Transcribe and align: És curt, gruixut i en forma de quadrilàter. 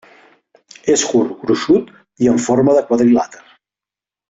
És 0.93 1.03
curt, 1.09 1.35
gruixut 1.43 1.93
i 2.25 2.33
en 2.33 2.41
forma 2.47 2.77
de 2.79 2.85
quadrilàter. 2.91 3.45